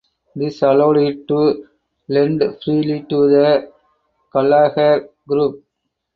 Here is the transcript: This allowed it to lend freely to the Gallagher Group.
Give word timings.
This 0.35 0.63
allowed 0.63 0.97
it 0.97 1.27
to 1.27 1.67
lend 2.07 2.41
freely 2.63 3.05
to 3.07 3.29
the 3.29 3.71
Gallagher 4.33 5.07
Group. 5.27 5.63